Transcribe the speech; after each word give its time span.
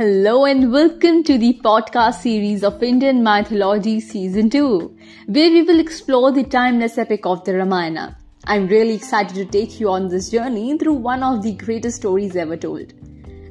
Hello 0.00 0.46
and 0.46 0.72
welcome 0.72 1.22
to 1.24 1.36
the 1.36 1.60
podcast 1.62 2.22
series 2.22 2.64
of 2.64 2.82
Indian 2.82 3.22
Mythology 3.22 4.00
Season 4.00 4.48
2, 4.48 4.96
where 5.26 5.50
we 5.50 5.60
will 5.60 5.78
explore 5.78 6.32
the 6.32 6.42
timeless 6.42 6.96
epic 6.96 7.26
of 7.26 7.44
the 7.44 7.52
Ramayana. 7.52 8.16
I'm 8.46 8.66
really 8.66 8.94
excited 8.94 9.34
to 9.34 9.44
take 9.44 9.78
you 9.78 9.90
on 9.90 10.08
this 10.08 10.30
journey 10.30 10.78
through 10.78 10.94
one 10.94 11.22
of 11.22 11.42
the 11.42 11.52
greatest 11.52 11.98
stories 11.98 12.34
ever 12.34 12.56
told. 12.56 12.94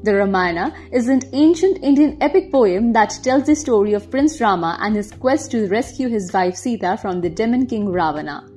The 0.04 0.16
Ramayana 0.16 0.76
is 0.92 1.08
an 1.08 1.22
ancient 1.34 1.84
Indian 1.84 2.18
epic 2.20 2.52
poem 2.52 2.94
that 2.94 3.20
tells 3.22 3.46
the 3.46 3.56
story 3.56 3.94
of 3.94 4.10
Prince 4.10 4.42
Rama 4.42 4.76
and 4.82 4.96
his 4.96 5.12
quest 5.12 5.52
to 5.52 5.68
rescue 5.68 6.10
his 6.10 6.34
wife 6.34 6.56
Sita 6.56 6.98
from 6.98 7.22
the 7.22 7.30
demon 7.30 7.68
king 7.68 7.90
Ravana. 7.90 8.50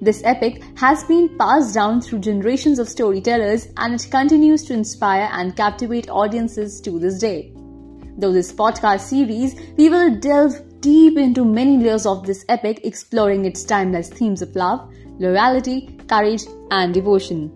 This 0.00 0.22
epic 0.24 0.62
has 0.76 1.04
been 1.04 1.36
passed 1.38 1.74
down 1.74 2.00
through 2.00 2.20
generations 2.20 2.78
of 2.78 2.88
storytellers 2.88 3.68
and 3.76 3.94
it 3.94 4.08
continues 4.10 4.64
to 4.64 4.74
inspire 4.74 5.28
and 5.32 5.56
captivate 5.56 6.10
audiences 6.10 6.80
to 6.82 6.98
this 6.98 7.18
day. 7.18 7.52
Though 8.18 8.32
this 8.32 8.52
podcast 8.52 9.00
series, 9.00 9.54
we 9.76 9.88
will 9.90 10.14
delve 10.16 10.80
deep 10.80 11.16
into 11.16 11.44
many 11.44 11.78
layers 11.78 12.06
of 12.06 12.26
this 12.26 12.44
epic, 12.48 12.80
exploring 12.84 13.44
its 13.44 13.64
timeless 13.64 14.08
themes 14.08 14.42
of 14.42 14.54
love, 14.54 14.92
loyalty, 15.18 15.98
courage, 16.08 16.42
and 16.70 16.92
devotion. 16.92 17.52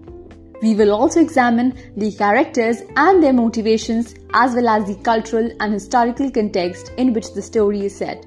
We 0.63 0.75
will 0.75 0.93
also 0.93 1.21
examine 1.21 1.79
the 1.97 2.11
characters 2.13 2.79
and 2.97 3.23
their 3.23 3.33
motivations 3.33 4.15
as 4.35 4.55
well 4.55 4.69
as 4.69 4.87
the 4.87 4.97
cultural 5.03 5.51
and 5.61 5.73
historical 5.73 6.31
context 6.31 6.93
in 6.97 7.13
which 7.13 7.33
the 7.35 7.43
story 7.43 7.87
is 7.87 7.97
set. 7.97 8.27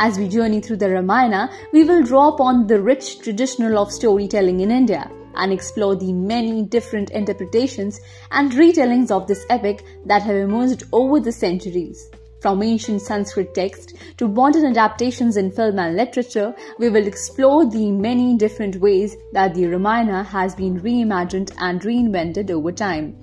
As 0.00 0.16
we 0.16 0.28
journey 0.28 0.60
through 0.60 0.76
the 0.76 0.90
Ramayana, 0.90 1.50
we 1.72 1.82
will 1.82 2.04
draw 2.04 2.28
upon 2.28 2.68
the 2.68 2.80
rich 2.80 3.18
tradition 3.18 3.64
of 3.74 3.90
storytelling 3.90 4.60
in 4.60 4.70
India 4.70 5.10
and 5.34 5.52
explore 5.52 5.96
the 5.96 6.12
many 6.12 6.62
different 6.62 7.10
interpretations 7.10 8.00
and 8.30 8.52
retellings 8.52 9.10
of 9.10 9.26
this 9.26 9.44
epic 9.50 9.84
that 10.06 10.22
have 10.22 10.36
emerged 10.36 10.84
over 10.92 11.18
the 11.18 11.32
centuries. 11.32 12.08
From 12.40 12.62
ancient 12.62 13.02
Sanskrit 13.02 13.52
texts 13.54 13.94
to 14.18 14.28
modern 14.28 14.66
adaptations 14.66 15.36
in 15.36 15.50
film 15.50 15.80
and 15.80 15.96
literature, 15.96 16.54
we 16.78 16.90
will 16.90 17.04
explore 17.04 17.68
the 17.68 17.90
many 17.90 18.36
different 18.36 18.76
ways 18.76 19.16
that 19.32 19.56
the 19.56 19.66
Ramayana 19.66 20.22
has 20.22 20.54
been 20.54 20.80
reimagined 20.80 21.52
and 21.58 21.80
reinvented 21.80 22.52
over 22.52 22.70
time. 22.70 23.16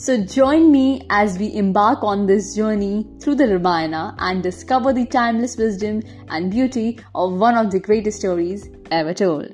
So 0.00 0.16
join 0.16 0.70
me 0.70 1.04
as 1.10 1.40
we 1.40 1.52
embark 1.56 2.04
on 2.04 2.24
this 2.24 2.54
journey 2.54 3.04
through 3.18 3.34
the 3.34 3.48
Ramayana 3.48 4.14
and 4.20 4.40
discover 4.40 4.92
the 4.92 5.04
timeless 5.04 5.56
wisdom 5.56 6.02
and 6.28 6.52
beauty 6.52 7.00
of 7.16 7.32
one 7.32 7.56
of 7.56 7.72
the 7.72 7.80
greatest 7.80 8.20
stories 8.20 8.70
ever 8.92 9.12
told. 9.12 9.52